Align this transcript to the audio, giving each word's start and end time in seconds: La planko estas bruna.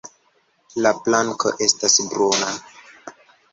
La 0.85 0.93
planko 1.09 1.53
estas 1.67 2.01
bruna. 2.15 2.51